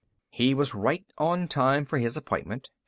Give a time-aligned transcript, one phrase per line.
[0.31, 2.71] He was right on time for his appointment.